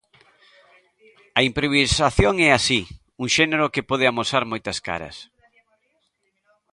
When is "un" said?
3.23-3.27